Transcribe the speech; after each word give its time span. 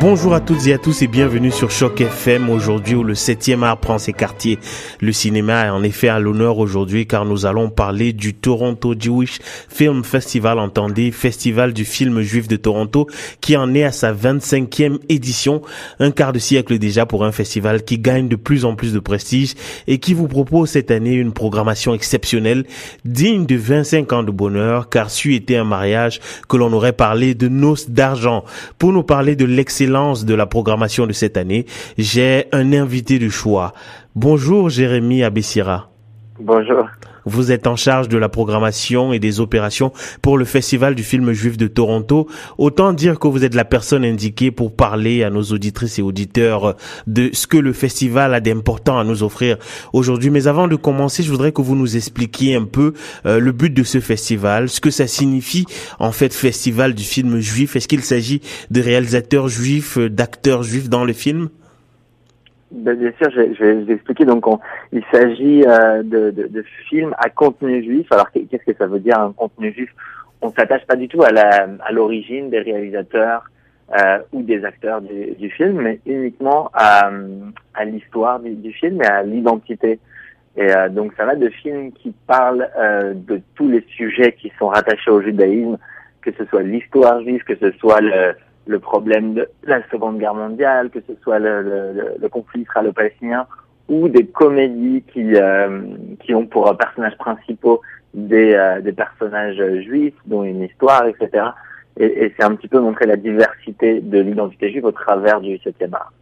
Bonjour 0.00 0.32
à 0.32 0.38
toutes 0.38 0.64
et 0.68 0.72
à 0.72 0.78
tous 0.78 1.02
et 1.02 1.08
bienvenue 1.08 1.50
sur 1.50 1.72
Choc 1.72 2.00
FM 2.00 2.50
aujourd'hui 2.50 2.94
où 2.94 3.02
le 3.02 3.14
7e 3.14 3.64
art 3.64 3.80
prend 3.80 3.98
ses 3.98 4.12
quartiers. 4.12 4.60
Le 5.00 5.10
cinéma 5.10 5.66
est 5.66 5.70
en 5.70 5.82
effet 5.82 6.06
à 6.06 6.20
l'honneur 6.20 6.58
aujourd'hui 6.58 7.08
car 7.08 7.24
nous 7.24 7.46
allons 7.46 7.68
parler 7.68 8.12
du 8.12 8.32
Toronto 8.32 8.94
Jewish 8.96 9.40
Film 9.68 10.04
Festival, 10.04 10.60
entendez, 10.60 11.10
festival 11.10 11.72
du 11.72 11.84
film 11.84 12.20
juif 12.20 12.46
de 12.46 12.54
Toronto 12.54 13.08
qui 13.40 13.56
en 13.56 13.74
est 13.74 13.82
à 13.82 13.90
sa 13.90 14.12
25e 14.12 14.98
édition, 15.08 15.62
un 15.98 16.12
quart 16.12 16.32
de 16.32 16.38
siècle 16.38 16.78
déjà 16.78 17.04
pour 17.04 17.24
un 17.24 17.32
festival 17.32 17.82
qui 17.82 17.98
gagne 17.98 18.28
de 18.28 18.36
plus 18.36 18.64
en 18.64 18.76
plus 18.76 18.92
de 18.92 19.00
prestige 19.00 19.54
et 19.88 19.98
qui 19.98 20.14
vous 20.14 20.28
propose 20.28 20.70
cette 20.70 20.92
année 20.92 21.14
une 21.14 21.32
programmation 21.32 21.92
exceptionnelle 21.92 22.66
digne 23.04 23.46
de 23.46 23.56
25 23.56 24.12
ans 24.12 24.22
de 24.22 24.30
bonheur 24.30 24.90
car 24.90 25.10
c'eût 25.10 25.34
été 25.34 25.56
un 25.56 25.64
mariage 25.64 26.20
que 26.48 26.56
l'on 26.56 26.72
aurait 26.72 26.92
parlé 26.92 27.34
de 27.34 27.48
noces 27.48 27.90
d'argent. 27.90 28.44
Pour 28.78 28.92
nous 28.92 29.02
parler 29.02 29.34
de 29.34 29.44
l'excellence 29.44 29.87
de 29.88 30.34
la 30.34 30.46
programmation 30.46 31.06
de 31.06 31.12
cette 31.12 31.36
année, 31.36 31.64
j'ai 31.96 32.46
un 32.52 32.72
invité 32.72 33.18
de 33.18 33.28
choix. 33.28 33.72
Bonjour 34.14 34.68
Jérémy 34.68 35.22
Abessira. 35.24 35.90
Bonjour. 36.38 36.86
Vous 37.28 37.52
êtes 37.52 37.66
en 37.66 37.76
charge 37.76 38.08
de 38.08 38.18
la 38.18 38.28
programmation 38.28 39.12
et 39.12 39.18
des 39.18 39.40
opérations 39.40 39.92
pour 40.22 40.38
le 40.38 40.44
Festival 40.44 40.94
du 40.94 41.02
film 41.02 41.32
juif 41.32 41.56
de 41.56 41.66
Toronto. 41.66 42.26
Autant 42.56 42.92
dire 42.92 43.18
que 43.18 43.28
vous 43.28 43.44
êtes 43.44 43.54
la 43.54 43.64
personne 43.64 44.04
indiquée 44.04 44.50
pour 44.50 44.74
parler 44.74 45.22
à 45.22 45.30
nos 45.30 45.42
auditrices 45.42 45.98
et 45.98 46.02
auditeurs 46.02 46.76
de 47.06 47.30
ce 47.32 47.46
que 47.46 47.58
le 47.58 47.72
festival 47.72 48.34
a 48.34 48.40
d'important 48.40 48.98
à 48.98 49.04
nous 49.04 49.22
offrir 49.22 49.58
aujourd'hui. 49.92 50.30
Mais 50.30 50.46
avant 50.46 50.68
de 50.68 50.76
commencer, 50.76 51.22
je 51.22 51.30
voudrais 51.30 51.52
que 51.52 51.62
vous 51.62 51.76
nous 51.76 51.96
expliquiez 51.96 52.54
un 52.54 52.64
peu 52.64 52.94
euh, 53.26 53.38
le 53.38 53.52
but 53.52 53.72
de 53.72 53.82
ce 53.82 54.00
festival, 54.00 54.68
ce 54.68 54.80
que 54.80 54.90
ça 54.90 55.06
signifie 55.06 55.66
en 55.98 56.12
fait 56.12 56.32
festival 56.32 56.94
du 56.94 57.04
film 57.04 57.40
juif. 57.40 57.76
Est-ce 57.76 57.88
qu'il 57.88 58.02
s'agit 58.02 58.40
de 58.70 58.80
réalisateurs 58.80 59.48
juifs, 59.48 59.98
d'acteurs 59.98 60.62
juifs 60.62 60.88
dans 60.88 61.04
le 61.04 61.12
film? 61.12 61.50
Ben, 62.70 62.94
bien 62.98 63.12
sûr, 63.20 63.30
je, 63.30 63.54
je, 63.54 63.64
vais, 63.64 63.74
vous 63.74 63.90
expliquer. 63.90 64.24
Donc, 64.24 64.44
il 64.92 65.02
s'agit 65.12 65.64
euh, 65.66 66.02
de, 66.02 66.30
de, 66.30 66.48
de, 66.48 66.64
films 66.88 67.14
à 67.18 67.30
contenu 67.30 67.82
juif. 67.82 68.06
Alors, 68.12 68.30
qu'est-ce 68.30 68.64
que 68.64 68.76
ça 68.76 68.86
veut 68.86 69.00
dire 69.00 69.18
un 69.18 69.32
contenu 69.32 69.72
juif? 69.72 69.90
On 70.42 70.52
s'attache 70.52 70.86
pas 70.86 70.96
du 70.96 71.08
tout 71.08 71.22
à 71.22 71.30
la 71.30 71.68
à 71.80 71.92
l'origine 71.92 72.50
des 72.50 72.60
réalisateurs 72.60 73.44
euh, 73.98 74.18
ou 74.32 74.42
des 74.42 74.64
acteurs 74.64 75.00
du, 75.00 75.34
du, 75.36 75.50
film, 75.50 75.80
mais 75.80 75.98
uniquement 76.04 76.70
à, 76.74 77.10
à 77.74 77.84
l'histoire 77.84 78.38
du, 78.38 78.54
du, 78.54 78.72
film 78.72 79.00
et 79.02 79.06
à 79.06 79.22
l'identité. 79.22 79.98
Et 80.56 80.70
euh, 80.70 80.88
donc, 80.90 81.12
ça 81.16 81.24
va 81.24 81.36
de 81.36 81.48
films 81.48 81.92
qui 81.92 82.12
parlent 82.26 82.68
euh, 82.76 83.14
de 83.14 83.40
tous 83.54 83.68
les 83.68 83.84
sujets 83.96 84.32
qui 84.32 84.52
sont 84.58 84.68
rattachés 84.68 85.10
au 85.10 85.22
judaïsme, 85.22 85.78
que 86.20 86.30
ce 86.36 86.44
soit 86.46 86.62
l'histoire 86.62 87.22
juive, 87.22 87.42
que 87.44 87.56
ce 87.56 87.70
soit 87.78 88.00
le 88.02 88.34
le 88.68 88.78
problème 88.78 89.34
de 89.34 89.48
la 89.64 89.80
Seconde 89.88 90.18
Guerre 90.18 90.34
mondiale, 90.34 90.90
que 90.90 91.00
ce 91.00 91.14
soit 91.22 91.38
le, 91.38 91.62
le, 91.62 92.14
le 92.20 92.28
conflit 92.28 92.60
israélo-palestinien, 92.62 93.46
ou 93.88 94.08
des 94.08 94.26
comédies 94.26 95.02
qui, 95.12 95.34
euh, 95.34 95.80
qui 96.20 96.34
ont 96.34 96.46
pour 96.46 96.76
personnages 96.76 97.16
principaux 97.16 97.80
des, 98.12 98.52
euh, 98.52 98.80
des 98.82 98.92
personnages 98.92 99.62
juifs, 99.82 100.14
dont 100.26 100.44
une 100.44 100.62
histoire, 100.62 101.06
etc. 101.06 101.46
Et, 101.98 102.24
et 102.24 102.34
c'est 102.36 102.44
un 102.44 102.54
petit 102.54 102.68
peu 102.68 102.78
montrer 102.78 103.06
la 103.06 103.16
diversité 103.16 104.00
de 104.00 104.18
l'identité 104.20 104.70
juive 104.70 104.84
au 104.84 104.92
travers 104.92 105.40
du 105.40 105.56
7e 105.56 105.94
art. 105.94 106.12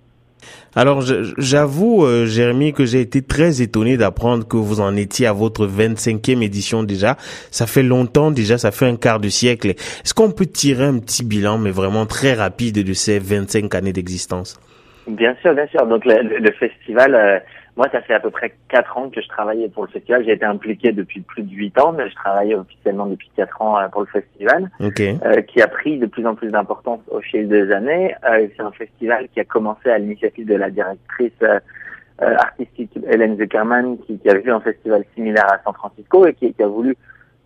Alors, 0.75 1.03
j'avoue, 1.39 2.05
euh, 2.05 2.27
Jérémy, 2.27 2.73
que 2.73 2.85
j'ai 2.85 3.01
été 3.01 3.23
très 3.23 3.63
étonné 3.63 3.97
d'apprendre 3.97 4.47
que 4.47 4.57
vous 4.57 4.81
en 4.81 4.95
étiez 4.97 5.27
à 5.27 5.33
votre 5.33 5.67
25e 5.67 6.43
édition 6.43 6.83
déjà. 6.83 7.17
Ça 7.51 7.67
fait 7.67 7.83
longtemps 7.83 8.31
déjà, 8.31 8.59
ça 8.59 8.71
fait 8.71 8.87
un 8.87 8.97
quart 8.97 9.21
de 9.21 9.29
siècle. 9.29 9.71
Est-ce 9.71 10.15
qu'on 10.15 10.31
peut 10.31 10.47
tirer 10.47 10.85
un 10.85 10.99
petit 10.99 11.25
bilan, 11.25 11.59
mais 11.59 11.71
vraiment 11.71 12.07
très 12.07 12.35
rapide, 12.35 12.85
de 12.85 12.93
ces 12.93 13.19
25 13.19 13.75
années 13.75 13.93
d'existence? 13.93 14.61
Bien 15.09 15.35
sûr, 15.41 15.55
bien 15.55 15.67
sûr. 15.69 15.87
Donc, 15.87 16.05
le, 16.05 16.39
le 16.39 16.53
festival... 16.53 17.43
Euh 17.77 17.83
moi, 17.83 17.89
ça 17.93 18.01
fait 18.01 18.15
à 18.15 18.21
peu 18.21 18.31
près 18.31 18.55
quatre 18.69 18.97
ans 18.97 19.11
que 19.11 19.21
je 19.21 19.29
travaillais 19.29 19.69
pour 19.69 19.85
le 19.85 19.91
festival. 19.91 20.25
J'ai 20.25 20.33
été 20.33 20.45
impliqué 20.45 20.93
depuis 20.93 21.21
plus 21.21 21.43
de 21.43 21.53
huit 21.55 21.79
ans, 21.79 21.93
mais 21.93 22.09
je 22.09 22.15
travaillais 22.15 22.55
officiellement 22.55 23.07
depuis 23.07 23.31
quatre 23.37 23.61
ans 23.61 23.79
euh, 23.79 23.89
pour 23.89 24.01
le 24.01 24.07
festival, 24.07 24.71
okay. 24.81 25.19
euh, 25.25 25.43
qui 25.43 25.61
a 25.61 25.69
pris 25.69 25.99
de 25.99 26.07
plus 26.07 26.27
en 26.27 26.35
plus 26.35 26.51
d'importance 26.51 27.01
au 27.11 27.21
fil 27.21 27.49
des 27.49 27.71
années. 27.73 28.15
Euh, 28.25 28.49
c'est 28.57 28.63
un 28.63 28.73
festival 28.73 29.29
qui 29.33 29.41
a 29.41 29.45
commencé 29.45 29.91
à 29.91 29.99
l'initiative 29.99 30.47
de 30.47 30.55
la 30.55 30.71
directrice 30.71 31.33
euh, 31.43 31.59
artistique 32.19 32.99
Hélène 33.11 33.37
Zuckerman, 33.37 33.99
qui, 34.07 34.19
qui, 34.19 34.31
a 34.31 34.35
vu 34.35 34.51
un 34.51 34.61
festival 34.61 35.05
similaire 35.15 35.53
à 35.53 35.61
San 35.63 35.75
Francisco 35.75 36.27
et 36.27 36.33
qui, 36.33 36.55
qui 36.55 36.63
a 36.63 36.67
voulu 36.67 36.97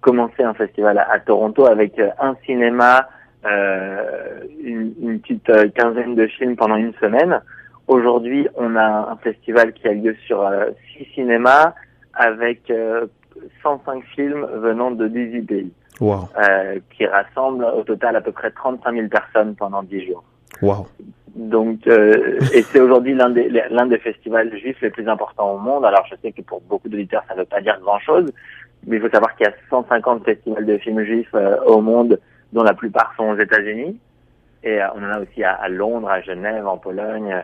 commencer 0.00 0.44
un 0.44 0.54
festival 0.54 0.96
à, 0.98 1.10
à 1.10 1.18
Toronto 1.18 1.66
avec 1.66 1.98
euh, 1.98 2.10
un 2.20 2.36
cinéma, 2.46 3.08
une, 4.62 4.92
une, 5.02 5.18
petite 5.18 5.50
quinzaine 5.74 6.14
de 6.14 6.26
films 6.26 6.56
pendant 6.56 6.76
une 6.76 6.92
semaine. 7.00 7.40
Aujourd'hui, 7.90 8.46
on 8.54 8.76
a 8.76 9.10
un 9.10 9.16
festival 9.16 9.72
qui 9.72 9.88
a 9.88 9.92
lieu 9.92 10.14
sur 10.24 10.42
euh, 10.42 10.66
six 10.92 11.06
cinémas 11.12 11.74
avec 12.14 12.70
euh, 12.70 13.06
105 13.64 14.04
films 14.14 14.46
venant 14.62 14.92
de 14.92 15.08
18 15.08 15.42
pays. 15.42 15.72
Wow. 16.00 16.28
Euh, 16.40 16.78
qui 16.96 17.04
rassemble 17.04 17.64
au 17.64 17.82
total 17.82 18.14
à 18.14 18.20
peu 18.20 18.30
près 18.30 18.52
35 18.52 18.94
000 18.94 19.08
personnes 19.08 19.56
pendant 19.56 19.82
10 19.82 20.06
jours. 20.06 20.22
Wow. 20.62 20.86
Donc, 21.34 21.84
euh, 21.88 22.38
et 22.54 22.62
c'est 22.62 22.78
aujourd'hui 22.78 23.12
l'un 23.12 23.30
des 23.30 23.48
l'un 23.48 23.86
des 23.86 23.98
festivals 23.98 24.56
juifs 24.56 24.80
les 24.82 24.90
plus 24.90 25.08
importants 25.08 25.52
au 25.52 25.58
monde. 25.58 25.84
Alors, 25.84 26.06
je 26.08 26.14
sais 26.22 26.30
que 26.30 26.42
pour 26.42 26.60
beaucoup 26.60 26.88
d'auditeurs, 26.88 27.24
ça 27.26 27.34
ne 27.34 27.40
veut 27.40 27.44
pas 27.44 27.60
dire 27.60 27.76
grand-chose, 27.80 28.32
mais 28.86 28.98
il 28.98 29.02
faut 29.02 29.10
savoir 29.10 29.34
qu'il 29.34 29.46
y 29.46 29.48
a 29.48 29.54
150 29.68 30.24
festivals 30.24 30.64
de 30.64 30.78
films 30.78 31.02
juifs 31.02 31.34
euh, 31.34 31.56
au 31.66 31.80
monde, 31.80 32.20
dont 32.52 32.62
la 32.62 32.74
plupart 32.74 33.12
sont 33.16 33.30
aux 33.30 33.38
États-Unis. 33.38 33.98
Et 34.62 34.80
euh, 34.80 34.86
on 34.94 35.02
en 35.02 35.10
a 35.10 35.20
aussi 35.20 35.42
à, 35.42 35.54
à, 35.54 35.68
Londres, 35.68 36.08
à 36.08 36.20
Genève, 36.20 36.68
en 36.68 36.78
Pologne, 36.78 37.42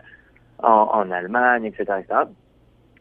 en, 0.63 0.89
en 0.93 1.11
Allemagne, 1.11 1.65
etc., 1.65 1.99
etc. 1.99 2.21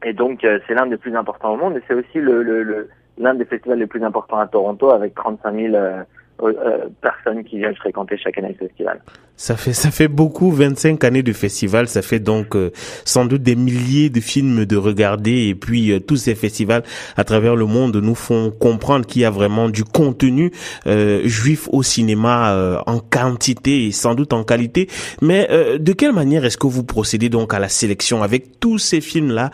Et 0.05 0.13
donc, 0.13 0.45
euh, 0.45 0.59
c'est 0.67 0.75
l'un 0.75 0.87
des 0.87 0.97
plus 0.97 1.17
importants 1.17 1.55
au 1.55 1.57
monde 1.57 1.77
et 1.77 1.83
c'est 1.89 1.95
aussi 1.95 2.19
le, 2.19 2.43
le, 2.43 2.63
le 2.63 2.89
l'un 3.19 3.35
des 3.35 3.45
festivals 3.45 3.79
les 3.79 3.87
plus 3.87 4.05
importants 4.05 4.39
à 4.39 4.47
Toronto 4.47 4.91
avec 4.91 5.15
35 5.15 5.55
000 5.55 5.75
euh, 5.75 6.03
euh, 6.43 6.89
personnes 7.01 7.45
qui 7.45 7.59
viennent 7.59 7.75
fréquenter 7.75 8.19
chaque 8.19 8.37
année 8.39 8.55
le 8.61 8.67
festival. 8.67 9.01
Ça 9.39 9.55
fait 9.57 9.75
ça 9.75 9.91
fait 9.91 10.09
beaucoup 10.09 10.51
25 10.51 11.05
années 11.05 11.23
de 11.23 11.35
festival, 11.35 11.89
ça 11.89 12.01
fait 12.01 12.21
donc 12.21 12.57
euh, 12.57 12.73
sans 13.05 13.27
doute 13.27 13.43
des 13.43 13.55
milliers 13.55 14.09
de 14.09 14.21
films 14.21 14.65
de 14.65 14.77
regarder. 14.79 15.49
Et 15.49 15.55
puis 15.55 15.93
euh, 15.93 16.01
tous 16.01 16.17
ces 16.17 16.35
festivals 16.35 16.85
à 17.19 17.25
travers 17.25 17.55
le 17.55 17.67
monde 17.67 17.97
nous 17.97 18.15
font 18.15 18.51
comprendre 18.51 19.05
qu'il 19.05 19.23
y 19.23 19.25
a 19.27 19.31
vraiment 19.31 19.69
du 19.69 19.85
contenu 19.85 20.53
euh, 20.87 21.21
juif 21.27 21.69
au 21.71 21.83
cinéma 21.83 22.55
euh, 22.55 22.79
en 22.87 22.99
quantité 22.99 23.87
et 23.87 23.93
sans 23.93 24.15
doute 24.15 24.33
en 24.33 24.43
qualité. 24.43 24.89
Mais 25.21 25.49
euh, 25.51 25.77
de 25.77 25.93
quelle 25.93 26.15
manière 26.15 26.47
est-ce 26.47 26.57
que 26.57 26.67
vous 26.67 26.85
procédez 26.85 27.29
donc 27.29 27.53
à 27.53 27.59
la 27.59 27.69
sélection 27.69 28.23
avec 28.23 28.59
tous 28.59 28.79
ces 28.79 29.03
films 29.03 29.33
là 29.33 29.51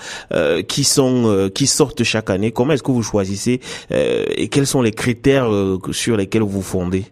qui 0.68 0.84
sont 0.84 1.50
qui 1.54 1.66
sortent 1.66 2.04
chaque 2.04 2.30
année? 2.30 2.52
Comment 2.52 2.74
est-ce 2.74 2.82
que 2.84 2.92
vous 2.92 3.02
choisissez 3.02 3.60
et 3.90 4.48
quels 4.48 4.66
sont 4.66 4.82
les 4.82 4.92
critères 4.92 5.48
sur 5.90 6.16
lesquels 6.16 6.42
vous 6.42 6.62
fondez? 6.62 7.04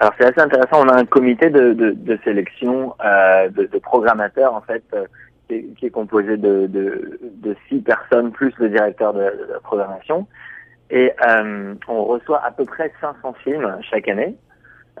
Alors 0.00 0.14
c'est 0.18 0.26
assez 0.26 0.40
intéressant. 0.40 0.84
On 0.84 0.88
a 0.88 0.96
un 0.96 1.04
comité 1.04 1.50
de, 1.50 1.72
de, 1.72 1.90
de 1.90 2.18
sélection 2.24 2.94
euh, 3.04 3.48
de, 3.48 3.64
de, 3.64 3.78
programmateurs 3.78 4.54
en 4.54 4.60
fait 4.60 4.84
euh, 4.94 5.06
qui, 5.48 5.86
est 5.86 5.90
composé 5.90 6.36
de, 6.36 6.66
de, 6.66 7.18
de, 7.22 7.56
six 7.68 7.80
personnes 7.80 8.30
plus 8.30 8.52
le 8.58 8.68
directeur 8.68 9.12
de, 9.14 9.20
la 9.20 9.60
programmation. 9.62 10.26
Et 10.90 11.12
euh, 11.26 11.74
on 11.88 12.04
reçoit 12.04 12.44
à 12.44 12.50
peu 12.50 12.64
près 12.64 12.92
500 13.00 13.34
films 13.44 13.78
chaque 13.90 14.08
année, 14.08 14.36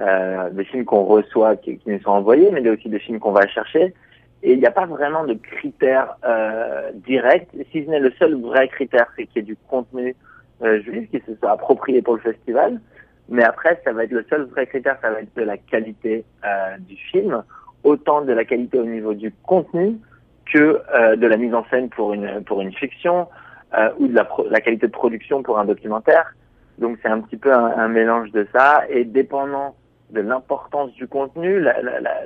euh, 0.00 0.50
des 0.50 0.64
films 0.64 0.84
qu'on 0.84 1.04
reçoit, 1.04 1.56
qui, 1.56 1.78
qui, 1.78 1.90
nous 1.90 2.00
sont 2.00 2.10
envoyés, 2.10 2.50
mais 2.50 2.68
aussi 2.68 2.88
des 2.88 2.98
films 2.98 3.20
qu'on 3.20 3.32
va 3.32 3.46
chercher. 3.46 3.94
Et 4.42 4.52
il 4.52 4.58
n'y 4.58 4.66
a 4.66 4.70
pas 4.70 4.86
vraiment 4.86 5.24
de 5.24 5.34
critères 5.34 6.16
euh, 6.24 6.90
directs, 6.94 7.48
si 7.72 7.84
ce 7.84 7.90
n'est 7.90 8.00
le 8.00 8.12
seul 8.18 8.40
vrai 8.40 8.68
critère, 8.68 9.06
c'est 9.16 9.26
qu'il 9.26 9.36
y 9.36 9.38
ait 9.40 9.42
du 9.42 9.56
contenu 9.68 10.14
euh, 10.62 10.80
juif 10.82 11.10
qui 11.10 11.20
se 11.26 11.34
soit 11.36 11.50
approprié 11.50 12.02
pour 12.02 12.14
le 12.14 12.20
festival. 12.20 12.80
Mais 13.28 13.44
après, 13.44 13.80
ça 13.84 13.92
va 13.92 14.04
être 14.04 14.12
le 14.12 14.24
seul 14.30 14.44
vrai 14.44 14.66
critère, 14.66 14.98
ça 15.02 15.10
va 15.10 15.20
être 15.20 15.34
de 15.36 15.42
la 15.42 15.58
qualité 15.58 16.24
euh, 16.44 16.76
du 16.78 16.96
film, 16.96 17.42
autant 17.84 18.22
de 18.22 18.32
la 18.32 18.44
qualité 18.44 18.78
au 18.78 18.84
niveau 18.84 19.14
du 19.14 19.32
contenu 19.42 19.98
que 20.46 20.80
euh, 20.94 21.16
de 21.16 21.26
la 21.26 21.36
mise 21.36 21.54
en 21.54 21.64
scène 21.70 21.90
pour 21.90 22.14
une 22.14 22.42
pour 22.44 22.62
une 22.62 22.72
fiction 22.72 23.28
euh, 23.74 23.90
ou 23.98 24.08
de 24.08 24.14
la, 24.14 24.26
la, 24.50 24.60
qualité 24.62 24.86
de 24.86 24.92
production 24.92 25.42
pour 25.42 25.58
un 25.58 25.66
documentaire. 25.66 26.34
Donc 26.78 26.98
c'est 27.02 27.08
un 27.08 27.20
petit 27.20 27.36
peu 27.36 27.52
un, 27.52 27.66
un, 27.76 27.88
mélange 27.88 28.30
de 28.32 28.46
ça 28.54 28.84
et 28.88 29.04
dépendant 29.04 29.74
de 30.10 30.22
l'importance 30.22 30.90
du 30.92 31.06
contenu, 31.06 31.60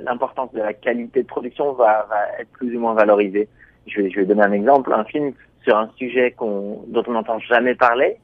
l'importance 0.03 0.53
de 0.53 0.59
la 0.59 0.73
qualité 0.73 1.23
de 1.23 1.27
production 1.27 1.73
va, 1.73 2.07
va 2.09 2.39
être 2.39 2.49
plus 2.51 2.73
ou 2.77 2.79
moins 2.79 2.93
valorisée. 2.93 3.49
Je 3.87 4.01
vais, 4.01 4.09
je 4.09 4.21
vais 4.21 4.25
donner 4.25 4.43
un 4.43 4.53
exemple, 4.53 4.93
un 4.93 5.03
film 5.03 5.33
sur 5.63 5.75
un 5.75 5.89
sujet 5.97 6.31
qu'on 6.31 6.83
dont 6.87 7.03
on 7.07 7.11
n'entend 7.11 7.39
jamais 7.39 7.75
parler, 7.75 8.17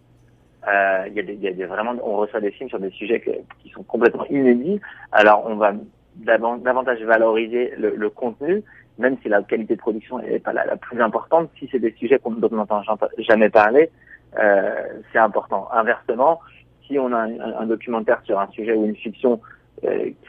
euh, 0.67 1.07
y, 1.13 1.19
a 1.19 1.23
des, 1.23 1.35
y 1.35 1.47
a 1.47 1.51
des 1.51 1.65
vraiment, 1.65 1.95
on 2.03 2.17
reçoit 2.17 2.41
des 2.41 2.51
films 2.51 2.69
sur 2.69 2.79
des 2.79 2.89
sujets 2.91 3.23
qui 3.61 3.69
sont 3.69 3.83
complètement 3.83 4.25
inédits. 4.29 4.81
Alors, 5.11 5.45
on 5.47 5.56
va 5.56 5.73
davantage 6.15 7.01
valoriser 7.03 7.73
le, 7.77 7.95
le, 7.95 8.09
contenu, 8.09 8.61
même 8.97 9.17
si 9.21 9.29
la 9.29 9.41
qualité 9.41 9.75
de 9.75 9.79
production 9.79 10.19
n'est 10.19 10.39
pas 10.39 10.51
la, 10.51 10.75
plus 10.75 11.01
importante. 11.01 11.50
Si 11.57 11.69
c'est 11.71 11.79
des 11.79 11.94
sujets 11.97 12.19
dont 12.25 12.50
on 12.51 12.56
n'entend 12.56 12.83
jamais 13.19 13.50
parler, 13.50 13.89
c'est 14.33 15.19
important. 15.19 15.69
Inversement, 15.71 16.41
si 16.85 17.00
on 17.00 17.13
a 17.13 17.21
un, 17.21 17.65
documentaire 17.65 18.21
sur 18.25 18.38
un 18.39 18.47
sujet 18.50 18.73
ou 18.73 18.85
une 18.85 18.97
fiction 18.97 19.39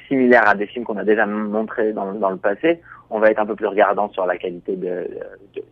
similaire 0.06 0.48
à 0.48 0.54
des 0.54 0.66
films 0.66 0.84
qu'on 0.84 0.96
a 0.96 1.04
déjà 1.04 1.26
montrés 1.26 1.92
dans, 1.92 2.12
dans, 2.12 2.30
le 2.30 2.36
passé, 2.36 2.80
on 3.10 3.18
va 3.18 3.32
être 3.32 3.40
un 3.40 3.46
peu 3.46 3.56
plus 3.56 3.66
regardant 3.66 4.08
sur 4.10 4.24
la 4.26 4.36
qualité 4.36 4.76
de, 4.76 5.08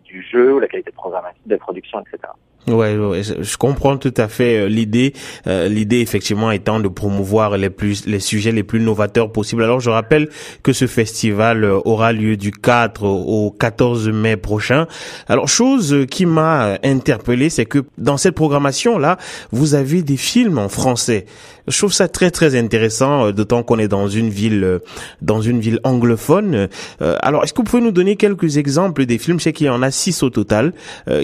du 0.05 0.23
jeu 0.23 0.59
la 0.59 0.67
qualité 0.67 0.91
de 0.91 1.49
de 1.49 1.57
production, 1.57 2.01
etc. 2.01 2.33
Ouais, 2.67 2.97
ouais, 2.99 3.23
je 3.23 3.57
comprends 3.57 3.97
tout 3.97 4.13
à 4.17 4.29
fait 4.29 4.59
euh, 4.59 4.69
l'idée. 4.69 5.15
Euh, 5.47 5.69
l'idée 5.69 6.01
effectivement 6.01 6.51
étant 6.51 6.81
de 6.81 6.89
promouvoir 6.89 7.57
les 7.57 7.71
plus 7.71 8.07
les 8.07 8.21
sujets 8.21 8.53
les 8.53 8.63
plus 8.63 8.81
novateurs 8.81 9.33
possibles. 9.33 9.63
Alors 9.63 9.81
je 9.81 9.89
rappelle 9.89 10.29
que 10.63 10.73
ce 10.73 10.87
festival 10.87 11.65
euh, 11.65 11.79
aura 11.85 12.13
lieu 12.13 12.37
du 12.37 12.51
4 12.51 13.05
au 13.05 13.51
14 13.51 14.11
mai 14.11 14.37
prochain. 14.37 14.87
Alors 15.29 15.49
chose 15.49 16.05
qui 16.11 16.27
m'a 16.27 16.79
interpellé, 16.85 17.49
c'est 17.49 17.65
que 17.65 17.79
dans 17.97 18.19
cette 18.19 18.35
programmation 18.35 18.99
là, 18.99 19.17
vous 19.51 19.75
avez 19.75 20.03
des 20.03 20.19
films 20.19 20.59
en 20.59 20.69
français. 20.69 21.25
Je 21.69 21.77
trouve 21.77 21.93
ça 21.93 22.09
très 22.09 22.31
très 22.31 22.59
intéressant, 22.59 23.31
d'autant 23.31 23.63
qu'on 23.63 23.79
est 23.79 23.89
dans 23.89 24.09
une 24.09 24.31
ville 24.31 24.81
dans 25.21 25.43
une 25.43 25.61
ville 25.61 25.81
anglophone. 25.85 26.69
alors 27.01 27.45
est-ce 27.45 27.53
que 27.53 27.59
vous 27.59 27.65
pouvez 27.65 27.83
nous 27.83 27.93
donner 27.93 28.17
quelques 28.17 28.57
exemples 28.57 29.05
des 29.05 29.19
films? 29.19 29.39
Je 29.39 29.45
sais 29.45 29.53
qu'il 29.53 29.67
y 29.67 29.71
en 29.71 29.83
a 29.83 29.91
six 29.91 30.23
au 30.23 30.31
total 30.31 30.73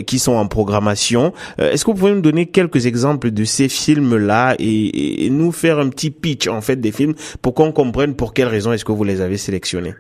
qui 0.07 0.19
sont 0.19 0.33
en 0.33 0.47
programmation. 0.47 1.24
Euh, 1.59 1.71
est-ce 1.71 1.85
que 1.85 1.91
vous 1.91 1.97
pouvez 1.97 2.15
nous 2.15 2.21
donner 2.21 2.47
quelques 2.47 2.87
exemples 2.87 3.31
de 3.31 3.45
ces 3.45 3.69
films-là 3.69 4.55
et, 4.59 5.29
nous 5.31 5.53
faire 5.53 5.79
un 5.79 5.89
petit 5.89 6.11
pitch 6.11 6.49
en 6.49 6.61
fait 6.61 6.77
des 6.77 6.93
films 6.93 7.15
pour 7.43 7.55
qu'on 7.55 7.73
comprenne 7.73 8.15
pour 8.15 8.35
quelles 8.35 8.49
raisons 8.49 8.73
est-ce 8.73 8.85
que 8.85 8.93
vous 8.93 9.05
les 9.05 9.21
avez 9.21 9.37
sélectionnés? 9.37 9.95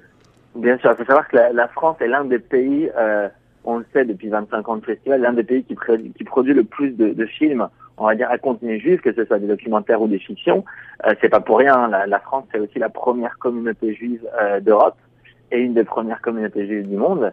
Bien 0.55 0.79
sûr, 0.79 0.91
il 0.93 0.97
faut 0.97 1.05
savoir 1.05 1.26
que 1.29 1.37
la, 1.37 1.69
France 1.69 1.97
est 2.00 2.06
l'un 2.06 2.25
des 2.25 2.38
pays, 2.38 2.88
euh, 2.97 3.29
on 3.65 3.79
le 3.79 3.87
sait 3.93 4.05
depuis 4.05 4.29
25 4.29 4.69
ans 4.69 4.76
de 4.76 4.85
festival, 4.85 5.21
l'un 5.21 5.32
des 5.32 5.43
pays 5.43 5.65
qui, 5.65 5.75
produit 5.75 6.55
le 6.55 6.65
plus 6.65 6.91
de, 6.93 7.26
films, 7.26 7.67
on 7.97 8.06
va 8.06 8.15
dire 8.15 8.31
à 8.31 8.38
contenu 8.38 8.79
juif, 8.79 9.00
que 9.00 9.12
ce 9.12 9.25
soit 9.25 9.38
des 9.38 9.49
documentaires 9.49 10.00
ou 10.00 10.06
des 10.06 10.19
fictions. 10.19 10.65
Euh, 11.06 11.15
c'est 11.21 11.29
pas 11.29 11.41
pour 11.41 11.59
rien. 11.59 11.75
Hein. 11.75 12.06
La, 12.06 12.21
France 12.21 12.44
c'est 12.53 12.61
aussi 12.61 12.79
la 12.79 12.88
première 12.88 13.38
communauté 13.38 13.94
juive 13.94 14.21
d'Europe 14.61 14.97
et 15.50 15.59
une 15.59 15.75
des 15.75 15.85
premières 15.85 16.21
communautés 16.21 16.67
juives 16.67 16.88
du 16.88 16.97
monde. 16.97 17.32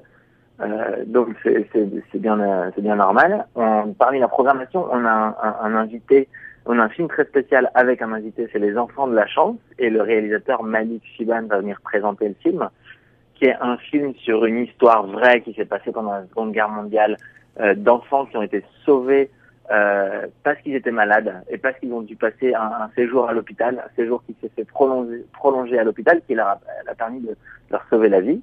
Euh, 0.62 1.04
donc 1.06 1.30
c'est 1.44 2.20
bien 2.20 2.72
c'est 2.76 2.82
bien 2.82 2.96
normal. 2.96 3.46
On, 3.56 3.94
parmi 3.94 4.20
la 4.20 4.28
programmation, 4.28 4.86
on 4.92 5.06
a 5.06 5.10
un, 5.10 5.56
un, 5.62 5.76
invité, 5.76 6.28
on 6.66 6.78
a 6.78 6.84
un 6.84 6.90
film 6.90 7.08
très 7.08 7.26
spécial 7.26 7.72
avec 7.74 8.02
un 8.02 8.12
invité, 8.12 8.48
c'est 8.52 8.60
Les 8.60 8.78
Enfants 8.78 9.08
de 9.08 9.16
la 9.16 9.28
Chance, 9.28 9.58
et 9.80 9.90
le 9.90 10.02
réalisateur 10.02 10.64
Malik 10.64 11.04
Shiban 11.16 11.44
va 11.48 11.60
venir 11.60 11.80
présenter 11.82 12.28
le 12.28 12.36
film, 12.36 12.70
qui 13.36 13.46
est 13.46 13.56
un 13.60 13.78
film 13.78 14.14
sur 14.16 14.46
une 14.46 14.60
histoire 14.60 15.08
vraie 15.08 15.42
qui 15.42 15.54
s'est 15.54 15.66
passée 15.66 15.92
pendant 15.92 16.14
la 16.14 16.26
Seconde 16.28 16.52
Guerre 16.52 16.70
mondiale 16.70 17.18
euh, 17.60 17.74
d'enfants 17.74 18.26
qui 18.26 18.38
ont 18.38 18.44
été 18.44 18.64
sauvés 18.86 19.32
euh, 19.72 20.28
parce 20.44 20.60
qu'ils 20.60 20.76
étaient 20.76 20.92
malades 20.92 21.44
et 21.50 21.58
parce 21.58 21.78
qu'ils 21.80 21.94
ont 21.94 22.02
dû 22.02 22.16
passer 22.16 22.54
un, 22.54 22.72
un 22.84 22.90
séjour 22.96 23.28
à 23.28 23.34
l'hôpital, 23.34 23.82
un 23.84 23.96
séjour 23.96 24.24
qui 24.26 24.36
s'est 24.42 24.52
fait 24.56 24.66
prolonger, 24.66 25.26
prolonger 25.34 25.80
à 25.80 25.84
l'hôpital, 25.84 26.22
qui 26.28 26.36
leur 26.36 26.48
a, 26.48 26.60
a 26.88 26.94
permis 26.94 27.22
de 27.22 27.36
leur 27.72 27.84
sauver 27.90 28.10
la 28.10 28.22
vie. 28.22 28.42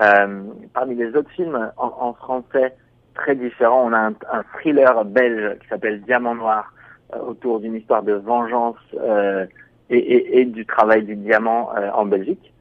Euh, 0.00 0.42
parmi 0.72 0.94
les 0.94 1.14
autres 1.14 1.30
films 1.30 1.70
en, 1.76 1.94
en, 1.98 2.14
français 2.14 2.74
très 3.14 3.34
différents, 3.34 3.84
on 3.86 3.92
a 3.92 3.98
un, 3.98 4.14
un 4.32 4.42
thriller 4.54 5.04
belge 5.04 5.58
qui 5.60 5.68
s'appelle 5.68 6.00
Diamant 6.02 6.34
Noir 6.34 6.72
euh, 7.14 7.18
autour 7.18 7.60
d'une 7.60 7.74
histoire 7.74 8.02
de 8.02 8.14
vengeance 8.14 8.78
euh, 8.94 9.44
et, 9.90 9.98
et, 9.98 10.40
et, 10.40 10.44
du 10.46 10.64
travail 10.64 11.02
du 11.02 11.14
diamant 11.16 11.70
en 11.92 12.06
Belgique, 12.06 12.54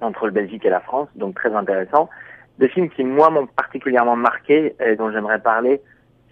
entre 0.00 0.26
le 0.26 0.32
Belgique 0.32 0.64
et 0.64 0.70
la 0.70 0.80
France, 0.80 1.08
donc 1.14 1.36
très 1.36 1.54
intéressant. 1.54 2.10
Des 2.58 2.68
films 2.68 2.90
qui, 2.90 3.04
moi, 3.04 3.30
m'ont 3.30 3.46
particulièrement 3.46 4.16
marqué 4.16 4.74
et 4.84 4.96
dont 4.96 5.12
j'aimerais 5.12 5.38
parler, 5.38 5.80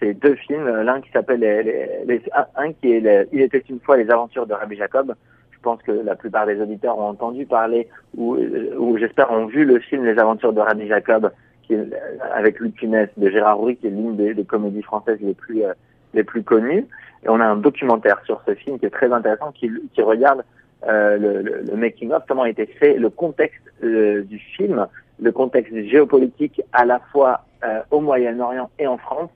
c'est 0.01 0.13
deux 0.13 0.35
films. 0.35 0.67
L'un 0.81 0.99
qui 0.99 1.09
s'appelle 1.11 1.39
les, 1.39 2.03
les, 2.05 2.21
un, 2.55 2.73
qui 2.73 2.91
est 2.91 3.29
Il 3.31 3.41
était 3.41 3.63
une 3.69 3.79
fois 3.79 3.95
les 3.95 4.11
aventures 4.11 4.45
de 4.45 4.53
Rabbi 4.53 4.75
Jacob, 4.75 5.15
je 5.59 5.63
pense 5.63 5.81
que 5.81 5.91
la 5.91 6.15
plupart 6.15 6.45
des 6.45 6.61
auditeurs 6.61 6.97
ont 6.97 7.09
entendu 7.09 7.45
parler 7.45 7.89
ou, 8.15 8.37
ou 8.77 8.97
j'espère 8.97 9.29
ont 9.31 9.45
vu 9.45 9.65
le 9.65 9.79
film 9.79 10.05
Les 10.05 10.17
Aventures 10.17 10.53
de 10.53 10.61
Rabbi 10.61 10.87
Jacob, 10.87 11.31
qui 11.63 11.73
est, 11.73 11.85
avec 12.33 12.59
Luc 12.61 12.77
Funès 12.77 13.09
de 13.17 13.29
Gérard 13.29 13.57
Rouy, 13.57 13.75
qui 13.75 13.87
est 13.87 13.89
l'une 13.89 14.15
des, 14.15 14.43
comédies 14.45 14.81
françaises 14.81 15.19
les 15.21 15.33
plus 15.33 15.65
euh, 15.65 15.73
les 16.13 16.23
plus 16.23 16.43
connues. 16.43 16.87
Et 17.23 17.29
on 17.29 17.39
a 17.41 17.45
un 17.45 17.57
documentaire 17.57 18.21
sur 18.25 18.41
ce 18.47 18.55
film 18.55 18.79
qui 18.79 18.85
est 18.85 18.89
très 18.89 19.11
intéressant, 19.11 19.51
qui, 19.51 19.69
qui 19.93 20.01
regarde 20.01 20.43
euh, 20.87 21.17
le, 21.17 21.63
le, 21.69 21.75
making 21.75 22.11
of, 22.11 22.23
comment 22.27 22.43
a 22.43 22.49
été 22.49 22.65
fait, 22.65 22.93
le 22.93 23.09
contexte 23.09 23.61
euh, 23.83 24.23
du 24.23 24.39
film, 24.39 24.87
le 25.21 25.31
contexte 25.33 25.75
géopolitique 25.87 26.61
à 26.71 26.85
la 26.85 26.99
fois 27.11 27.41
euh, 27.65 27.81
au 27.91 27.99
Moyen-Orient 27.99 28.69
et 28.79 28.87
en 28.87 28.97
France. 28.97 29.29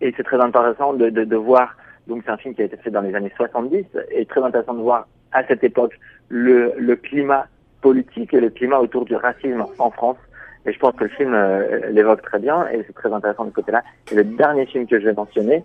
Et 0.00 0.14
c'est 0.16 0.22
très 0.22 0.40
intéressant 0.40 0.94
de, 0.94 1.10
de, 1.10 1.24
de 1.24 1.36
voir. 1.36 1.76
Donc 2.06 2.22
c'est 2.24 2.30
un 2.30 2.38
film 2.38 2.54
qui 2.54 2.62
a 2.62 2.64
été 2.64 2.76
fait 2.78 2.90
dans 2.90 3.02
les 3.02 3.14
années 3.14 3.32
70 3.36 3.84
et 4.10 4.24
très 4.24 4.42
intéressant 4.42 4.74
de 4.74 4.80
voir 4.80 5.06
à 5.36 5.46
cette 5.46 5.62
époque 5.62 5.98
le, 6.28 6.72
le 6.78 6.96
climat 6.96 7.46
politique 7.82 8.32
et 8.32 8.40
le 8.40 8.50
climat 8.50 8.78
autour 8.78 9.04
du 9.04 9.14
racisme 9.14 9.64
en 9.78 9.90
France. 9.90 10.16
Et 10.64 10.72
je 10.72 10.78
pense 10.78 10.94
que 10.96 11.04
le 11.04 11.10
film 11.10 11.34
euh, 11.34 11.90
l'évoque 11.90 12.22
très 12.22 12.38
bien 12.38 12.66
et 12.68 12.82
c'est 12.86 12.94
très 12.94 13.12
intéressant 13.12 13.44
de 13.44 13.50
ce 13.50 13.54
côté-là. 13.54 13.82
Et 14.10 14.14
le 14.16 14.24
dernier 14.24 14.66
film 14.66 14.86
que 14.86 14.98
je 14.98 15.04
vais 15.04 15.12
mentionner, 15.12 15.62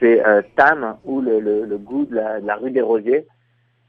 c'est 0.00 0.24
euh, 0.26 0.40
Tam 0.56 0.96
ou 1.04 1.20
le, 1.20 1.40
le, 1.40 1.64
le 1.64 1.78
goût 1.78 2.06
de 2.06 2.14
la, 2.14 2.40
de 2.40 2.46
la, 2.46 2.54
rue 2.56 2.70
des 2.70 2.80
Rosiers. 2.80 3.26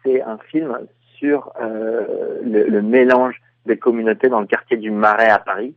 C'est 0.03 0.21
un 0.21 0.37
film 0.49 0.77
sur 1.17 1.53
euh, 1.61 2.39
le, 2.43 2.63
le, 2.63 2.81
mélange 2.81 3.39
des 3.65 3.77
communautés 3.77 4.29
dans 4.29 4.39
le 4.41 4.47
quartier 4.47 4.77
du 4.77 4.89
Marais 4.89 5.29
à 5.29 5.39
Paris, 5.39 5.75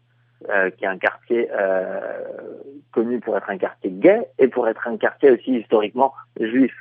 euh, 0.49 0.71
qui 0.71 0.85
est 0.85 0.89
un 0.89 0.99
quartier 0.99 1.49
euh, 1.53 2.01
connu 2.93 3.21
pour 3.21 3.37
être 3.37 3.51
un 3.51 3.59
quartier 3.59 3.91
gay 3.91 4.27
et 4.39 4.49
pour 4.49 4.67
être 4.69 4.89
un 4.89 4.97
quartier 4.97 5.31
aussi 5.31 5.59
historiquement 5.59 6.15
juif 6.41 6.73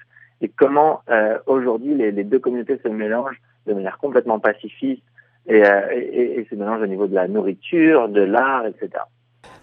et 0.41 0.49
comment 0.49 1.01
euh, 1.09 1.37
aujourd'hui 1.45 1.95
les, 1.95 2.11
deux 2.23 2.39
communautés 2.39 2.79
se 2.83 2.87
mélangent 2.87 3.41
de 3.67 3.73
manière 3.73 3.97
complètement 3.97 4.39
pacifiste 4.39 5.03
et, 5.47 5.63
euh, 5.65 5.87
et, 5.91 6.39
et 6.39 6.47
se 6.49 6.55
mélangent 6.55 6.81
au 6.81 6.87
niveau 6.87 7.07
de 7.07 7.15
la 7.15 7.27
nourriture, 7.27 8.09
de 8.09 8.21
l'art, 8.21 8.65
etc. 8.65 9.03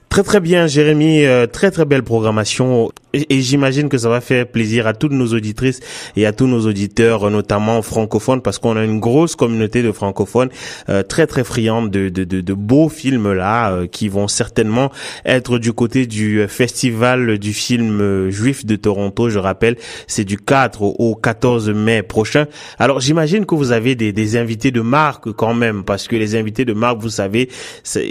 Très 0.08 0.22
très 0.22 0.40
bien, 0.40 0.66
Jérémy. 0.66 1.26
Euh, 1.26 1.46
très 1.46 1.70
très 1.70 1.84
belle 1.84 2.02
programmation. 2.02 2.90
Et, 3.12 3.40
j'imagine 3.40 3.88
que 3.88 3.98
ça 3.98 4.08
va 4.08 4.20
faire 4.20 4.46
plaisir 4.46 4.86
à 4.86 4.94
toutes 4.94 5.12
nos 5.12 5.28
auditrices 5.34 5.80
et 6.16 6.26
à 6.26 6.32
tous 6.32 6.46
nos 6.46 6.66
auditeurs, 6.66 7.30
notamment 7.30 7.80
francophones, 7.82 8.42
parce 8.42 8.58
qu'on 8.58 8.76
a 8.76 8.84
une 8.84 9.00
grosse 9.00 9.34
communauté 9.36 9.82
de 9.82 9.92
francophones 9.92 10.50
euh, 10.88 11.02
très 11.02 11.26
très 11.26 11.44
friandes 11.44 11.90
de, 11.90 12.08
de, 12.08 12.24
de, 12.24 12.40
de 12.40 12.54
beaux 12.54 12.88
films 12.88 13.32
là, 13.32 13.70
euh, 13.70 13.86
qui 13.86 14.08
vont 14.08 14.28
certainement 14.28 14.90
être 15.24 15.58
du 15.58 15.72
côté 15.72 16.06
du 16.06 16.46
festival 16.48 17.38
du 17.38 17.52
film 17.52 18.30
juif 18.30 18.64
de 18.66 18.76
Toronto. 18.76 19.28
Je 19.28 19.38
rappelle, 19.38 19.76
c'est 20.06 20.24
du 20.24 20.36
4 20.36 20.82
au 20.82 21.14
14 21.14 21.70
mai 21.70 22.02
prochain. 22.02 22.46
Alors 22.78 23.00
j'imagine 23.00 23.46
que 23.46 23.54
vous 23.54 23.72
avez 23.72 23.94
des, 23.94 24.12
des 24.12 24.36
invités 24.36 24.70
de 24.70 24.80
marque 24.80 25.32
quand 25.32 25.54
même, 25.54 25.84
parce 25.84 26.08
que 26.08 26.16
les 26.16 26.34
invités 26.34 26.64
de 26.64 26.72
marque, 26.72 27.00
vous 27.00 27.10
savez, 27.10 27.48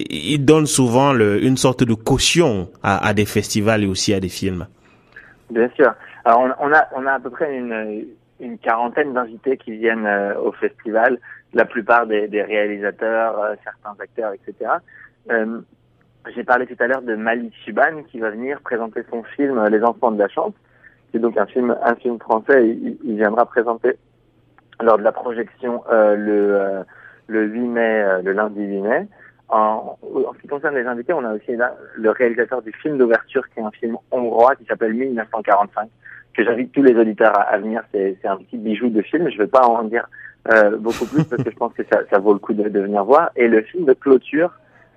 ils 0.10 0.44
donnent 0.44 0.68
souvent 0.68 1.14
le, 1.14 1.44
une 1.44 1.58
sorte 1.58 1.84
de 1.84 1.97
caution 2.04 2.70
à, 2.84 3.14
des 3.14 3.26
festivals 3.26 3.84
et 3.84 3.88
aussi 3.88 4.14
à 4.14 4.20
des 4.20 4.30
films 4.30 4.68
Bien 5.50 5.70
sûr. 5.76 5.94
Alors 6.26 6.56
on, 6.60 6.72
a 6.72 7.12
à 7.12 7.20
peu 7.20 7.30
près 7.30 7.58
une, 7.58 8.58
quarantaine 8.62 9.14
d'invités 9.14 9.58
qui 9.58 9.72
viennent 9.72 10.06
euh, 10.06 10.36
au 10.40 10.52
festival, 10.52 11.20
la 11.54 11.66
plupart 11.66 12.06
des, 12.06 12.28
réalisateurs, 12.42 13.40
euh, 13.40 13.56
certains 13.64 13.96
acteurs, 14.02 14.34
etc. 14.34 14.72
Euh, 15.32 15.60
J'ai 16.36 16.44
parlé 16.44 16.68
tout 16.68 16.76
à 16.80 16.88
l'heure 16.88 17.02
de 17.02 17.16
Malik 17.16 17.54
Chiban 17.64 18.04
qui 18.12 18.20
va 18.20 18.32
venir 18.32 18.60
présenter 18.62 19.02
son 19.10 19.24
film 19.24 19.66
Les 19.68 19.84
Enfants 19.84 20.12
de 20.12 20.20
la 20.20 20.28
Chance, 20.28 20.54
c'est 21.12 21.20
donc 21.20 21.38
un 21.38 21.46
film 21.46 21.76
un 21.82 21.96
film 21.96 22.20
français. 22.20 22.68
Il, 22.68 22.98
il, 23.04 23.16
viendra 23.16 23.46
présenter 23.46 23.94
lors 24.82 24.98
de 24.98 25.04
la 25.04 25.14
projection 25.14 25.82
le 25.90 26.84
le 27.28 27.44
8 27.46 27.60
mai, 27.60 28.22
le 28.24 28.32
lundi 28.34 28.62
8 28.62 28.82
mai. 28.82 29.08
En, 29.50 29.98
en, 30.02 30.34
ce 30.34 30.42
qui 30.42 30.48
concerne 30.48 30.76
les 30.76 30.86
invités, 30.86 31.14
on 31.14 31.24
a 31.24 31.34
aussi 31.34 31.56
là 31.56 31.76
le 31.96 32.12
réalisateur 32.12 32.62
du 32.62 32.74
film 32.74 32.98
d'ouverture, 32.98 33.48
qui 33.50 33.60
est 33.60 33.64
un 33.64 33.72
film 33.72 33.98
hongrois 34.12 34.56
qui 34.56 34.66
s'appelle 34.66 34.94
1945, 34.94 35.90
que 36.34 36.44
j'invite 36.44 36.72
tous 36.74 36.84
les 36.84 36.96
auditeurs 36.96 37.34
à, 37.38 37.58
venir. 37.58 37.82
C'est 37.94 38.18
un 38.26 38.38
petit 38.38 38.58
bijou 38.58 38.90
de 38.90 39.02
film. 39.02 39.30
Je 39.30 39.36
ne 39.36 39.44
vais 39.44 39.48
pas 39.48 39.66
en 39.66 39.84
dire 39.84 40.10
euh, 40.52 40.78
beaucoup 40.78 41.06
plus 41.06 41.24
parce 41.24 41.44
que 41.44 41.52
je 41.52 41.56
pense 41.56 41.74
que 41.74 41.84
ça, 41.92 42.02
ça 42.10 42.20
vaut 42.20 42.34
le 42.34 42.40
coup 42.40 42.54
de, 42.54 42.68
de, 42.68 42.80
venir 42.80 43.04
voir. 43.06 43.32
Et 43.36 43.48
le 43.48 43.62
film 43.62 43.86
de 43.86 43.94
clôture, 43.94 44.52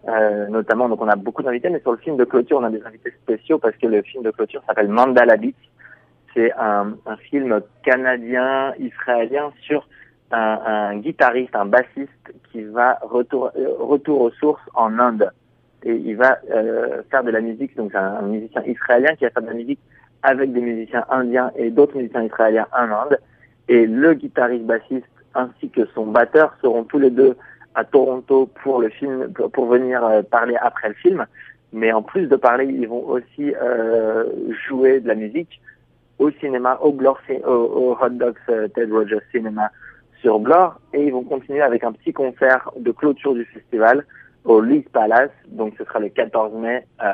euh, 0.09 0.49
notamment, 0.49 0.89
donc 0.89 1.01
on 1.01 1.09
a 1.09 1.17
beaucoup 1.17 1.43
d'invités, 1.43 1.71
mais 1.71 1.81
sur 1.81 1.93
le 1.93 1.99
film 1.99 2.17
de 2.17 2.25
clôture, 2.25 2.59
on 2.59 2.65
a 2.65 2.71
des 2.71 2.83
invités 2.85 3.13
spéciaux 3.23 3.59
parce 3.59 3.77
que 3.77 3.87
le 3.87 4.03
film 4.03 4.25
de 4.25 4.31
clôture 4.31 4.63
s'appelle 4.67 4.89
Mandala 4.89 5.37
Beach. 5.37 5.55
C'est 6.35 6.53
un, 6.59 6.95
un 7.07 7.17
film 7.17 7.61
canadien-israélien 7.85 9.53
sur 9.63 9.89
un, 10.31 10.61
un, 10.65 10.97
guitariste, 10.99 11.55
un 11.55 11.67
bassiste 11.67 12.33
qui 12.51 12.63
va 12.63 12.99
retour, 13.03 13.51
euh, 13.57 13.75
retour 13.79 14.21
aux 14.21 14.31
sources 14.31 14.63
en 14.75 14.99
Inde. 14.99 15.31
Et 15.83 15.95
il 15.95 16.17
va 16.17 16.39
euh, 16.51 17.03
faire 17.11 17.25
de 17.25 17.31
la 17.31 17.41
musique, 17.41 17.77
donc 17.77 17.93
c'est 17.93 17.99
un, 17.99 18.23
musicien 18.23 18.63
israélien 18.65 19.15
qui 19.17 19.25
va 19.25 19.31
faire 19.31 19.43
de 19.43 19.49
la 19.49 19.55
musique 19.55 19.81
avec 20.23 20.53
des 20.53 20.61
musiciens 20.61 21.05
indiens 21.09 21.51
et 21.57 21.71
d'autres 21.71 21.97
musiciens 21.97 22.23
israéliens 22.23 22.67
en 22.73 22.91
Inde. 22.91 23.19
Et 23.69 23.87
le 23.87 24.15
guitariste 24.15 24.65
bassiste 24.65 25.07
ainsi 25.35 25.71
que 25.71 25.87
son 25.95 26.07
batteur 26.07 26.55
seront 26.61 26.85
tous 26.85 26.99
les 26.99 27.11
deux 27.11 27.37
à 27.75 27.85
Toronto 27.85 28.51
pour 28.63 28.81
le 28.81 28.89
film, 28.91 29.33
pour, 29.33 29.67
venir 29.67 30.05
euh, 30.05 30.23
parler 30.23 30.57
après 30.61 30.89
le 30.89 30.95
film. 30.95 31.25
Mais 31.73 31.93
en 31.93 32.03
plus 32.03 32.27
de 32.27 32.37
parler, 32.37 32.67
ils 32.67 32.89
vont 32.89 33.07
aussi 33.07 33.55
euh, 33.55 34.25
jouer 34.69 35.01
de 35.01 35.09
la 35.09 35.15
musique 35.15 35.61
au 36.19 36.31
cinéma, 36.33 36.79
au, 36.83 36.91
au, 36.91 37.97
Hot 37.99 38.11
Dogs 38.11 38.35
Ted 38.75 38.93
Rogers 38.93 39.23
Cinema 39.31 39.71
sur 40.21 40.39
Blore, 40.39 40.81
et 40.93 41.05
ils 41.05 41.13
vont 41.13 41.25
continuer 41.25 41.63
avec 41.63 41.85
un 41.85 41.93
petit 41.93 42.13
concert 42.13 42.71
de 42.79 42.91
clôture 42.91 43.35
du 43.35 43.45
festival 43.45 44.05
au 44.45 44.61
Leeds 44.61 44.89
Palace. 44.93 45.31
Donc 45.49 45.75
ce 45.79 45.85
sera 45.85 45.99
le 45.99 46.09
14 46.09 46.55
mai 46.55 46.87
euh, 47.03 47.13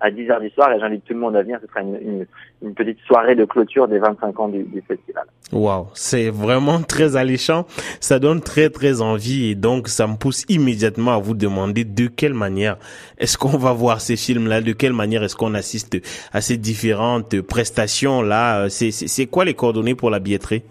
à 0.00 0.10
10h 0.10 0.40
du 0.40 0.50
soir 0.50 0.72
et 0.72 0.80
j'invite 0.80 1.04
tout 1.04 1.12
le 1.12 1.18
monde 1.18 1.36
à 1.36 1.42
venir. 1.42 1.58
Ce 1.60 1.66
sera 1.66 1.80
une, 1.80 1.96
une, 1.96 2.26
une 2.62 2.74
petite 2.74 2.98
soirée 3.06 3.34
de 3.34 3.44
clôture 3.44 3.88
des 3.88 3.98
25 3.98 4.40
ans 4.40 4.48
du, 4.48 4.62
du 4.64 4.80
festival. 4.82 5.24
Wow, 5.52 5.88
c'est 5.94 6.30
vraiment 6.30 6.80
très 6.80 7.16
alléchant. 7.16 7.66
Ça 8.00 8.18
donne 8.18 8.40
très 8.40 8.70
très 8.70 9.00
envie 9.00 9.50
et 9.50 9.54
donc 9.54 9.88
ça 9.88 10.06
me 10.06 10.16
pousse 10.16 10.44
immédiatement 10.48 11.12
à 11.12 11.18
vous 11.18 11.34
demander 11.34 11.84
de 11.84 12.06
quelle 12.06 12.34
manière 12.34 12.76
est-ce 13.18 13.36
qu'on 13.36 13.58
va 13.58 13.72
voir 13.72 14.00
ces 14.00 14.16
films-là, 14.16 14.60
de 14.60 14.72
quelle 14.72 14.92
manière 14.92 15.22
est-ce 15.22 15.36
qu'on 15.36 15.54
assiste 15.54 15.98
à 16.32 16.40
ces 16.40 16.56
différentes 16.56 17.40
prestations-là? 17.40 18.68
C'est 18.68 19.26
quoi 19.26 19.44
les 19.44 19.54
coordonnées 19.54 19.94
pour 19.94 20.10
la 20.10 20.20
billetterie? 20.20 20.62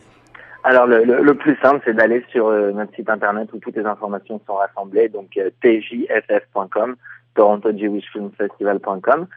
Alors 0.63 0.87
le, 0.87 1.03
le, 1.05 1.33
plus 1.35 1.55
simple, 1.61 1.81
c'est 1.85 1.93
d'aller 1.93 2.23
sur 2.31 2.47
euh, 2.47 2.71
notre 2.71 2.93
site 2.93 3.09
internet 3.09 3.49
où 3.53 3.59
toutes 3.59 3.77
les 3.77 3.85
informations 3.85 4.41
sont 4.45 4.55
rassemblées, 4.55 5.07
donc 5.07 5.37
euh, 5.37 5.49
tjff.com, 5.63 6.95
torontojewishfilmfestival.com, 7.35 9.27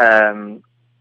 euh, 0.00 0.54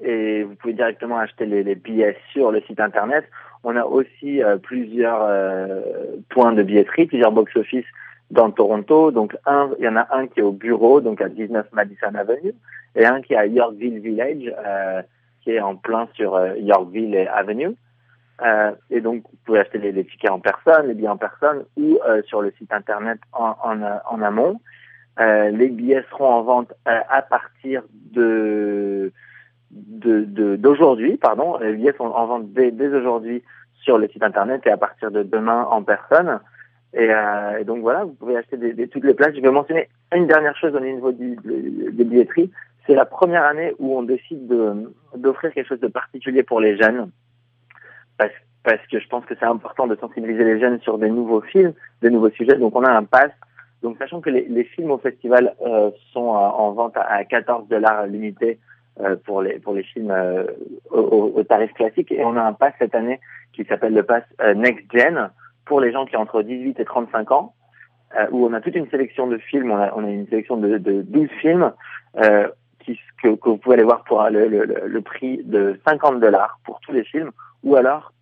et 0.04 0.44
vous 0.44 0.56
pouvez 0.56 0.74
directement 0.74 1.18
acheter 1.18 1.46
les, 1.46 1.64
les, 1.64 1.76
billets 1.76 2.18
sur 2.34 2.52
le 2.52 2.60
site 2.62 2.82
internet. 2.82 3.24
On 3.64 3.78
a 3.78 3.86
aussi 3.86 4.44
euh, 4.44 4.58
plusieurs 4.58 5.26
points 6.30 6.52
de 6.52 6.64
billetterie, 6.64 7.06
plusieurs 7.06 7.32
box-office 7.32 7.86
dans 8.32 8.52
Toronto. 8.52 9.12
Donc 9.12 9.38
un, 9.46 9.70
il 9.80 9.86
y 9.86 9.88
en 9.88 9.96
a 9.96 10.08
un 10.12 10.28
qui 10.28 10.42
est 10.42 10.44
au 10.44 10.52
bureau, 10.52 11.00
donc 11.00 11.22
à 11.22 11.30
19 11.30 11.68
Madison 11.72 12.16
Avenue, 12.16 12.54
et 12.96 13.06
un 13.06 13.22
qui 13.22 13.34
est 13.34 13.38
à 13.38 13.46
Yorkville 13.46 14.00
Village, 14.00 14.54
qui 15.42 15.52
est 15.52 15.62
en 15.62 15.78
plein 15.78 16.10
sur 16.16 16.38
Yorkville 16.58 17.30
Avenue. 17.34 17.76
Euh, 18.44 18.72
et 18.90 19.02
donc, 19.02 19.24
vous 19.24 19.38
pouvez 19.46 19.60
acheter 19.60 19.78
les, 19.78 20.06
tickets 20.06 20.32
en 20.32 20.40
personne, 20.40 20.88
les 20.88 20.94
billets 20.94 21.10
en 21.10 21.18
personne 21.18 21.66
ou 21.78 22.00
euh, 22.08 22.22
sur 22.24 22.42
le 22.42 22.52
site 22.58 22.72
internet 22.74 23.20
en, 23.34 23.56
en, 23.64 23.82
en 23.82 24.22
amont. 24.22 24.60
Euh, 25.20 25.50
les 25.50 25.68
billets 25.68 26.06
seront 26.10 26.28
en 26.28 26.44
vente 26.44 26.74
euh, 26.88 27.00
à 27.10 27.22
partir 27.22 27.84
de 27.92 29.12
d'aujourd'hui, 29.72 31.12
de, 31.12 31.18
pardon. 31.18 31.58
Les 31.60 31.74
billets 31.74 31.94
sont 31.98 32.06
en 32.06 32.26
vente 32.26 32.54
dès, 32.54 32.72
dès 32.72 32.88
aujourd'hui 32.88 33.44
sur 33.82 33.98
le 33.98 34.08
site 34.08 34.24
internet 34.24 34.62
et 34.66 34.72
à 34.72 34.78
partir 34.78 35.12
de 35.12 35.24
demain 35.24 35.68
en 35.70 35.84
personne. 35.84 36.40
Et, 36.94 37.14
euh, 37.14 37.60
et 37.60 37.66
donc 37.66 37.82
voilà, 37.82 38.04
vous 38.06 38.14
pouvez 38.14 38.38
acheter 38.38 38.58
des, 38.58 38.74
des, 38.74 38.88
toutes 38.88 39.04
les 39.04 39.14
places. 39.14 39.36
Je 39.36 39.42
vais 39.42 39.52
mentionner 39.52 39.90
une 40.16 40.26
dernière 40.26 40.58
chose 40.58 40.74
au 40.74 40.80
niveau 40.80 41.12
du, 41.12 41.38
des 41.44 42.04
billetteries. 42.04 42.50
C'est 42.88 42.96
la 42.96 43.06
première 43.06 43.44
année 43.44 43.74
où 43.78 43.96
on 43.96 44.04
décide 44.04 44.52
d'offrir 45.16 45.54
quelque 45.54 45.68
chose 45.68 45.82
de 45.82 45.88
particulier 45.88 46.42
pour 46.42 46.62
les 46.62 46.78
jeunes 46.78 47.12
parce, 48.20 48.34
parce 48.64 48.86
que 48.92 49.00
je 49.00 49.08
pense 49.08 49.26
que 49.26 49.34
c'est 49.40 49.46
important 49.46 49.88
de 49.88 49.96
sensibiliser 49.96 50.44
les 50.44 50.60
jeunes 50.60 50.80
sur 50.82 51.00
des 51.00 51.10
nouveaux 51.10 51.42
films, 51.42 51.74
des 52.04 52.12
nouveaux 52.12 52.30
sujets. 52.30 52.58
Donc 52.58 52.76
on 52.76 52.84
a 52.84 52.92
un 52.92 53.06
pass. 53.06 53.32
Donc 53.82 53.98
sachant 53.98 54.20
que 54.20 54.30
les, 54.30 54.46
les 54.50 54.66
films 54.66 54.92
au 54.92 54.98
festival 54.98 55.56
euh, 55.66 55.90
sont 56.12 56.36
euh, 56.36 56.38
en 56.38 56.74
vente 56.74 56.98
à, 56.98 57.24
14 57.24 57.70
dollars 57.70 58.06
limité 58.08 58.60
euh, 59.00 59.16
pour 59.26 59.42
les 59.42 59.58
pour 59.60 59.74
les 59.74 59.84
films 59.84 60.12
euh, 60.12 60.44
au, 60.92 61.32
au, 61.34 61.44
tarif 61.44 61.72
classique 61.74 62.12
et 62.12 62.26
on 62.26 62.36
a 62.36 62.42
un 62.42 62.52
pass 62.52 62.74
cette 62.78 62.94
année 62.94 63.22
qui 63.54 63.64
s'appelle 63.64 63.94
le 63.94 64.04
pass 64.04 64.24
Next 64.56 64.86
Gen 64.94 65.30
pour 65.64 65.80
les 65.80 65.94
gens 65.94 66.06
qui 66.06 66.18
ont 66.18 66.22
entre 66.22 66.44
18 66.44 66.78
et 66.78 66.86
35 66.86 67.32
ans 67.32 67.54
où 68.32 68.46
on 68.46 68.54
a 68.54 68.60
toute 68.60 68.76
une 68.76 68.90
sélection 68.90 69.28
de 69.28 69.38
films. 69.38 69.72
On 69.72 69.78
a, 69.78 69.94
on 69.96 70.04
a 70.04 70.10
une 70.10 70.28
sélection 70.28 70.58
de, 70.58 70.78
de 70.78 71.04
12 71.04 71.30
films 71.40 71.72
qui, 72.80 73.00
que, 73.22 73.36
que, 73.36 73.50
vous 73.50 73.58
pouvez 73.58 73.76
aller 73.76 73.84
voir 73.84 74.04
pour 74.04 74.24
le, 74.24 74.48
le, 74.48 74.66
le 74.66 75.02
prix 75.02 75.42
de 75.44 75.80
50 75.88 76.20
dollars 76.20 76.60
pour 76.66 76.80
tous 76.82 76.92
les 76.92 77.04
films 77.04 77.32
ou 77.64 77.76
alors 77.76 78.14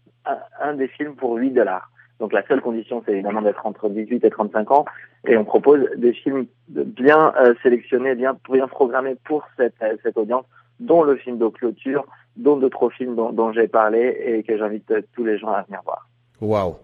un, 0.61 0.73
des 0.73 0.87
films 0.87 1.15
pour 1.15 1.35
8 1.35 1.51
dollars. 1.51 1.91
Donc 2.19 2.33
la 2.33 2.45
seule 2.47 2.61
condition, 2.61 3.03
c'est 3.05 3.13
évidemment 3.13 3.41
d'être 3.41 3.65
entre 3.65 3.89
18 3.89 4.25
et 4.25 4.29
35 4.29 4.71
ans. 4.71 4.85
Et 5.27 5.37
on 5.37 5.45
propose 5.45 5.87
des 5.97 6.13
films 6.13 6.47
bien 6.67 7.33
euh, 7.39 7.53
sélectionnés, 7.61 8.15
bien, 8.15 8.35
bien 8.49 8.67
programmés 8.67 9.15
pour 9.23 9.43
cette, 9.55 9.75
euh, 9.83 9.95
cette 10.03 10.17
audience, 10.17 10.45
dont 10.79 11.03
le 11.03 11.15
film 11.15 11.37
de 11.37 11.47
clôture, 11.47 12.05
dont 12.35 12.57
d'autres 12.57 12.89
films 12.89 13.15
dont, 13.15 13.31
dont 13.31 13.51
j'ai 13.51 13.67
parlé 13.67 14.17
et 14.25 14.43
que 14.43 14.57
j'invite 14.57 14.91
tous 15.13 15.23
les 15.23 15.37
gens 15.37 15.49
à 15.49 15.61
venir 15.63 15.81
voir. 15.85 16.07
Waouh 16.41 16.75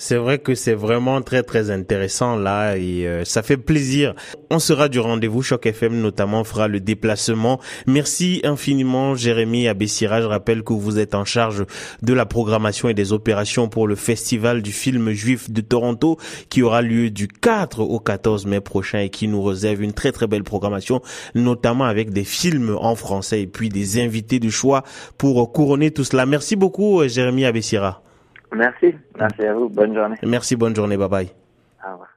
c'est 0.00 0.16
vrai 0.16 0.38
que 0.38 0.54
c'est 0.54 0.72
vraiment 0.72 1.20
très 1.20 1.42
très 1.42 1.70
intéressant 1.70 2.34
là 2.34 2.78
et 2.78 3.06
euh, 3.06 3.22
ça 3.26 3.42
fait 3.42 3.58
plaisir. 3.58 4.14
On 4.50 4.58
sera 4.58 4.88
du 4.88 4.98
rendez-vous. 4.98 5.42
Choc 5.42 5.66
FM 5.66 6.00
notamment 6.00 6.42
fera 6.42 6.68
le 6.68 6.80
déplacement. 6.80 7.60
Merci 7.86 8.40
infiniment 8.42 9.14
Jérémy 9.14 9.68
Abessira. 9.68 10.22
Je 10.22 10.26
rappelle 10.26 10.62
que 10.62 10.72
vous 10.72 10.98
êtes 10.98 11.14
en 11.14 11.26
charge 11.26 11.66
de 12.00 12.14
la 12.14 12.24
programmation 12.24 12.88
et 12.88 12.94
des 12.94 13.12
opérations 13.12 13.68
pour 13.68 13.86
le 13.86 13.94
festival 13.94 14.62
du 14.62 14.72
film 14.72 15.10
juif 15.10 15.50
de 15.50 15.60
Toronto 15.60 16.16
qui 16.48 16.62
aura 16.62 16.80
lieu 16.80 17.10
du 17.10 17.28
4 17.28 17.80
au 17.80 18.00
14 18.00 18.46
mai 18.46 18.62
prochain 18.62 19.00
et 19.00 19.10
qui 19.10 19.28
nous 19.28 19.42
réserve 19.42 19.82
une 19.82 19.92
très 19.92 20.12
très 20.12 20.26
belle 20.26 20.44
programmation 20.44 21.02
notamment 21.34 21.84
avec 21.84 22.10
des 22.10 22.24
films 22.24 22.74
en 22.80 22.94
français 22.94 23.42
et 23.42 23.46
puis 23.46 23.68
des 23.68 24.00
invités 24.00 24.40
de 24.40 24.48
choix 24.48 24.82
pour 25.18 25.52
couronner 25.52 25.90
tout 25.90 26.04
cela. 26.04 26.24
Merci 26.24 26.56
beaucoup 26.56 27.06
Jérémy 27.06 27.44
Abessira. 27.44 28.02
Merci. 28.52 28.94
Merci 29.18 29.44
à 29.44 29.54
vous. 29.54 29.68
Bonne 29.68 29.94
journée. 29.94 30.16
Merci, 30.22 30.56
bonne 30.56 30.74
journée. 30.74 30.96
Bye 30.96 31.08
bye. 31.08 31.30
Au 31.86 31.92
revoir. 31.92 32.08